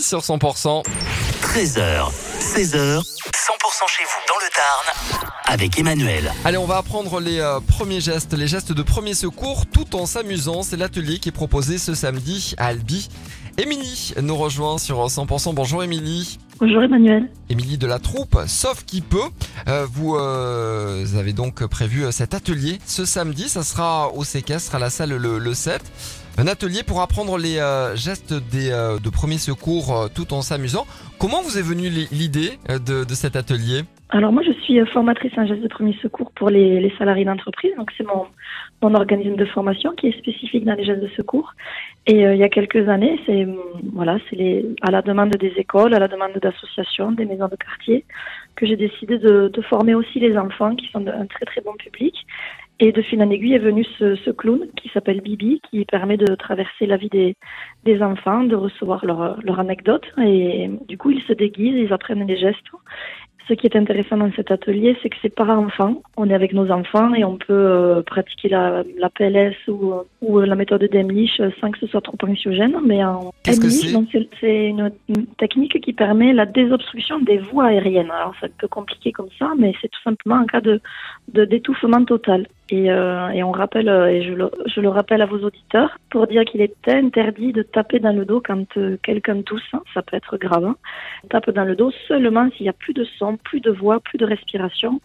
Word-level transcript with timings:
sur 0.00 0.20
100%. 0.20 0.84
13h, 1.42 2.12
16h, 2.38 3.00
100% 3.00 3.02
chez 3.88 4.04
vous 4.04 4.22
dans 4.28 4.38
le 4.38 4.48
Tarn 4.54 5.26
avec 5.44 5.76
Emmanuel. 5.76 6.30
Allez, 6.44 6.56
on 6.56 6.66
va 6.66 6.76
apprendre 6.76 7.18
les 7.18 7.40
euh, 7.40 7.58
premiers 7.58 8.00
gestes, 8.00 8.32
les 8.32 8.46
gestes 8.46 8.72
de 8.72 8.82
premier 8.82 9.14
secours 9.14 9.66
tout 9.66 9.96
en 9.96 10.06
s'amusant. 10.06 10.62
C'est 10.62 10.76
l'atelier 10.76 11.18
qui 11.18 11.30
est 11.30 11.32
proposé 11.32 11.78
ce 11.78 11.94
samedi 11.96 12.54
à 12.58 12.66
Albi. 12.66 13.08
Émilie 13.56 14.14
nous 14.22 14.36
rejoint 14.36 14.78
sur 14.78 15.04
100%. 15.04 15.52
Bonjour 15.52 15.82
Émilie. 15.82 16.38
Bonjour 16.60 16.80
Emmanuel. 16.84 17.28
Émilie 17.50 17.76
de 17.76 17.88
la 17.88 17.98
troupe, 17.98 18.38
sauf 18.46 18.84
qui 18.84 19.00
peut. 19.00 19.18
Euh, 19.66 19.84
vous, 19.90 20.14
euh, 20.14 21.06
avez 21.18 21.32
donc 21.32 21.66
prévu 21.66 22.04
cet 22.12 22.34
atelier 22.34 22.78
ce 22.86 23.04
samedi. 23.04 23.48
Ça 23.48 23.64
sera 23.64 24.12
au 24.14 24.22
séquestre 24.22 24.76
à 24.76 24.78
la 24.78 24.90
salle 24.90 25.16
le, 25.16 25.40
le 25.40 25.54
7. 25.54 25.82
Un 26.40 26.46
atelier 26.46 26.84
pour 26.86 27.00
apprendre 27.00 27.36
les 27.36 27.58
euh, 27.58 27.96
gestes 27.96 28.32
des, 28.32 28.70
euh, 28.70 29.00
de 29.00 29.10
premier 29.10 29.38
secours 29.38 29.92
euh, 29.92 30.06
tout 30.06 30.32
en 30.32 30.40
s'amusant. 30.40 30.86
Comment 31.18 31.42
vous 31.42 31.58
est 31.58 31.62
venue 31.62 31.88
l'i- 31.88 32.06
l'idée 32.12 32.50
de, 32.68 33.12
cet 33.12 33.34
atelier? 33.34 33.80
Alors 34.10 34.32
moi 34.32 34.44
je 34.46 34.52
suis 34.62 34.78
formatrice 34.86 35.32
en 35.36 35.48
gestes 35.48 35.62
de 35.62 35.68
premier 35.68 35.98
secours 36.00 36.30
pour 36.36 36.48
les, 36.48 36.94
salariés 36.96 37.24
d'entreprise. 37.24 37.72
Donc 37.76 37.90
c'est 37.98 38.06
mon, 38.06 38.26
mon 38.82 38.94
organisme 38.94 39.34
de 39.34 39.44
formation 39.46 39.90
qui 39.96 40.06
est 40.06 40.16
spécifique 40.16 40.64
dans 40.64 40.74
les 40.74 40.84
gestes 40.84 41.02
de 41.02 41.10
secours. 41.16 41.54
Et 42.06 42.20
il 42.20 42.38
y 42.38 42.44
a 42.44 42.48
quelques 42.48 42.88
années, 42.88 43.18
c'est 43.26 43.44
hum, 43.44 43.58
voilà, 43.92 44.18
à 44.82 44.90
la 44.92 45.02
demande 45.02 45.30
des 45.30 45.52
écoles, 45.56 45.92
à 45.92 45.98
la 45.98 46.06
demande 46.06 46.38
d'associations, 46.40 47.10
des 47.10 47.24
maisons 47.24 47.48
de 47.48 47.56
quartier, 47.56 48.04
que 48.54 48.64
j'ai 48.64 48.76
décidé 48.76 49.18
de, 49.18 49.50
former 49.68 49.96
aussi 49.96 50.20
les 50.20 50.38
enfants 50.38 50.76
qui 50.76 50.88
sont 50.92 51.04
un 51.08 51.26
très 51.26 51.46
très 51.46 51.62
bon 51.62 51.72
public. 51.72 52.14
Et 52.80 52.92
de 52.92 53.02
fil 53.02 53.20
en 53.20 53.30
aiguille 53.30 53.54
est 53.54 53.58
venu 53.58 53.84
ce, 53.98 54.14
ce 54.16 54.30
clown 54.30 54.60
qui 54.76 54.88
s'appelle 54.90 55.20
Bibi, 55.20 55.60
qui 55.68 55.84
permet 55.84 56.16
de 56.16 56.32
traverser 56.36 56.86
la 56.86 56.96
vie 56.96 57.08
des, 57.08 57.34
des 57.84 58.00
enfants, 58.02 58.44
de 58.44 58.54
recevoir 58.54 59.04
leur, 59.04 59.40
leur 59.42 59.58
anecdote. 59.58 60.06
Et 60.22 60.70
du 60.88 60.96
coup, 60.96 61.10
ils 61.10 61.22
se 61.22 61.32
déguisent, 61.32 61.74
ils 61.74 61.92
apprennent 61.92 62.26
les 62.26 62.36
gestes. 62.36 62.68
Ce 63.48 63.54
qui 63.54 63.66
est 63.66 63.76
intéressant 63.76 64.18
dans 64.18 64.30
cet 64.36 64.50
atelier, 64.50 64.94
c'est 65.02 65.08
que 65.08 65.16
c'est 65.22 65.34
par 65.34 65.48
enfant. 65.48 66.02
On 66.18 66.28
est 66.28 66.34
avec 66.34 66.52
nos 66.52 66.70
enfants 66.70 67.14
et 67.14 67.24
on 67.24 67.38
peut 67.38 67.46
euh, 67.54 68.02
pratiquer 68.02 68.50
la, 68.50 68.84
la 68.98 69.08
PLS 69.08 69.56
ou, 69.68 69.94
ou 70.20 70.38
la 70.38 70.54
méthode 70.54 70.84
d'Emlich 70.84 71.40
sans 71.58 71.70
que 71.70 71.78
ce 71.78 71.86
soit 71.86 72.02
trop 72.02 72.18
anxiogène. 72.22 72.76
Mais 72.84 73.02
en 73.02 73.32
c'est? 74.38 74.68
une, 74.68 74.92
une 75.08 75.26
technique 75.38 75.80
qui 75.80 75.94
permet 75.94 76.34
la 76.34 76.44
désobstruction 76.44 77.20
des 77.20 77.38
voies 77.38 77.68
aériennes. 77.68 78.10
Alors 78.10 78.34
c'est 78.38 78.46
un 78.46 78.58
peu 78.58 78.68
compliqué 78.68 79.12
comme 79.12 79.30
ça, 79.38 79.52
mais 79.56 79.72
c'est 79.80 79.88
tout 79.88 80.02
simplement 80.04 80.42
en 80.42 80.44
cas 80.44 80.60
de, 80.60 80.80
de 81.32 81.46
d'étouffement 81.46 82.04
total. 82.04 82.46
Et, 82.70 82.90
euh, 82.90 83.28
et 83.30 83.42
on 83.42 83.50
rappelle, 83.50 83.88
euh, 83.88 84.10
et 84.10 84.22
je 84.22 84.32
le, 84.34 84.50
je 84.66 84.80
le 84.82 84.90
rappelle 84.90 85.22
à 85.22 85.26
vos 85.26 85.38
auditeurs, 85.38 85.96
pour 86.10 86.26
dire 86.26 86.44
qu'il 86.44 86.60
est 86.60 86.74
interdit 86.88 87.52
de 87.52 87.62
taper 87.62 87.98
dans 87.98 88.12
le 88.12 88.26
dos 88.26 88.42
quand 88.44 88.66
euh, 88.76 88.98
quelqu'un 89.02 89.40
tousse, 89.40 89.66
hein, 89.72 89.80
ça 89.94 90.02
peut 90.02 90.16
être 90.16 90.36
grave. 90.36 90.66
hein. 90.66 90.76
On 91.24 91.28
tape 91.28 91.50
dans 91.50 91.64
le 91.64 91.76
dos 91.76 91.90
seulement 92.06 92.50
s'il 92.50 92.66
y 92.66 92.68
a 92.68 92.74
plus 92.74 92.92
de 92.92 93.04
son, 93.18 93.38
plus 93.38 93.60
de 93.60 93.70
voix, 93.70 94.00
plus 94.00 94.18
de 94.18 94.26
respiration. 94.26 95.00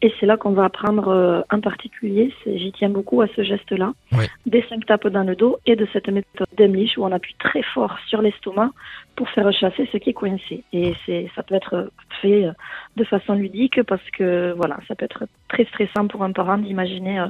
Et 0.00 0.12
c'est 0.20 0.26
là 0.26 0.36
qu'on 0.36 0.52
va 0.52 0.66
apprendre 0.66 1.08
euh, 1.08 1.40
en 1.50 1.60
particulier, 1.60 2.32
j'y 2.46 2.70
tiens 2.72 2.88
beaucoup 2.90 3.20
à 3.20 3.26
ce 3.34 3.42
geste-là, 3.42 3.92
Oui. 4.12 4.26
des 4.46 4.62
cinq 4.68 4.86
tapes 4.86 5.08
dans 5.08 5.24
le 5.24 5.34
dos 5.34 5.58
et 5.66 5.74
de 5.74 5.88
cette 5.92 6.08
méthode 6.08 6.46
d'Emlich 6.56 6.96
où 6.98 7.04
on 7.04 7.10
appuie 7.10 7.34
très 7.40 7.62
fort 7.74 7.96
sur 8.06 8.22
l'estomac 8.22 8.70
pour 9.18 9.28
faire 9.30 9.52
chasser 9.52 9.88
ce 9.90 9.98
qui 9.98 10.10
est 10.10 10.12
coincé. 10.14 10.62
Et 10.72 10.94
c'est, 11.04 11.28
ça 11.34 11.42
peut 11.42 11.56
être 11.56 11.90
fait 12.22 12.44
euh, 12.44 12.52
de 12.94 13.02
façon 13.02 13.34
ludique 13.34 13.82
parce 13.82 14.08
que 14.16 14.54
voilà, 14.56 14.78
ça 14.86 14.94
peut 14.94 15.06
être 15.06 15.24
très 15.48 15.64
stressant 15.64 16.06
pour 16.06 16.22
un 16.22 16.30
parent 16.30 16.56
d'imaginer 16.56 17.18
euh, 17.18 17.26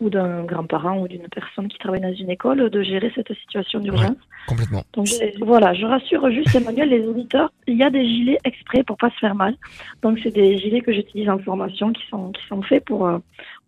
ou 0.00 0.10
d'un 0.10 0.44
grand-parent 0.44 0.96
ou 1.00 1.08
d'une 1.08 1.26
personne 1.26 1.66
qui 1.66 1.76
travaille 1.78 2.02
dans 2.02 2.14
une 2.14 2.30
école 2.30 2.70
de 2.70 2.82
gérer 2.84 3.10
cette 3.16 3.34
situation 3.34 3.80
d'urgence. 3.80 4.16
Complètement. 4.46 4.84
Donc 4.94 5.06
je- 5.06 5.44
voilà, 5.44 5.72
je 5.74 5.84
rassure 5.86 6.30
juste 6.30 6.54
Emmanuel, 6.54 6.88
les 6.90 7.06
auditeurs, 7.06 7.50
il 7.66 7.76
y 7.78 7.82
a 7.82 7.90
des 7.90 8.04
gilets 8.06 8.38
exprès 8.44 8.82
pour 8.82 8.96
pas 8.96 9.10
se 9.10 9.18
faire 9.18 9.34
mal. 9.34 9.54
Donc 10.02 10.18
c'est 10.22 10.30
des 10.34 10.58
gilets 10.58 10.80
que 10.82 10.92
j'utilise 10.92 11.28
en 11.28 11.38
formation 11.38 11.92
qui 11.92 12.02
sont 12.10 12.30
qui 12.32 12.42
sont 12.48 12.62
faits 12.62 12.84
pour 12.84 13.06
euh, 13.06 13.18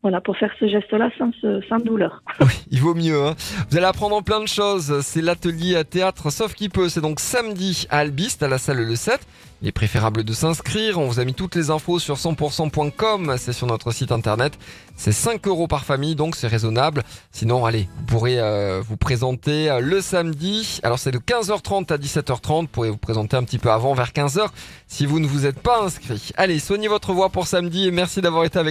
voilà 0.03 0.21
pour 0.21 0.37
faire 0.37 0.53
ce 0.61 0.69
geste-là 0.69 1.11
sans 1.19 1.31
sans 1.69 1.79
douleur. 1.79 2.23
Oui, 2.41 2.53
il 2.71 2.81
vaut 2.81 2.95
mieux. 2.95 3.21
Hein. 3.25 3.35
Vous 3.71 3.77
allez 3.77 3.87
apprendre 3.87 4.23
plein 4.23 4.41
de 4.41 4.49
choses. 4.49 5.01
C'est 5.01 5.23
l'atelier 5.23 5.77
à 5.77 5.85
théâtre, 5.85 6.31
sauf 6.31 6.55
qui 6.55 6.69
peut. 6.69 6.89
C'est 6.89 7.01
donc 7.01 7.21
samedi 7.21 7.87
à 7.91 7.99
Albiste, 7.99 8.43
à 8.43 8.49
la 8.49 8.59
salle 8.59 8.85
le 8.87 8.95
7. 8.97 9.21
Il 9.63 9.69
est 9.69 9.73
préférable 9.73 10.23
de 10.23 10.33
s'inscrire. 10.35 10.99
On 10.99 11.07
vous 11.07 11.19
a 11.19 11.25
mis 11.25 11.33
toutes 11.33 11.55
les 11.55 11.71
infos 11.71 11.99
sur 11.99 12.17
100%.com. 12.17 13.37
C'est 13.39 13.55
sur 13.55 13.67
notre 13.67 13.91
site 13.91 14.13
internet. 14.13 14.59
C'est 14.97 15.13
5 15.13 15.47
euros 15.47 15.67
par 15.67 15.85
famille, 15.85 16.15
donc 16.15 16.37
c'est 16.37 16.47
raisonnable. 16.47 17.03
Sinon, 17.33 17.65
allez, 17.65 17.89
vous 17.99 18.05
pourrez 18.05 18.39
euh, 18.39 18.83
vous 18.87 18.97
présenter 18.97 19.71
euh, 19.71 19.81
le 19.81 20.01
samedi. 20.01 20.81
Alors, 20.83 20.99
c'est 20.99 21.11
de 21.11 21.19
15h30 21.19 21.93
à 21.93 21.97
17h30. 21.97 22.63
Vous 22.63 22.67
pourrez 22.67 22.91
vous 22.91 22.97
présenter 22.97 23.37
un 23.37 23.45
petit 23.45 23.59
peu 23.59 23.71
avant, 23.71 23.95
vers 23.95 24.13
15h, 24.13 24.49
si 24.89 25.07
vous 25.07 25.21
ne 25.21 25.27
vous 25.27 25.47
êtes 25.47 25.61
pas 25.61 25.83
inscrit. 25.83 26.31
Allez, 26.37 26.59
soignez 26.59 26.89
votre 26.89 27.13
voix 27.13 27.31
pour 27.31 27.47
samedi 27.47 27.87
et 27.87 27.91
merci 27.91 28.21
d'avoir 28.21 28.45
été 28.45 28.59
avec 28.59 28.65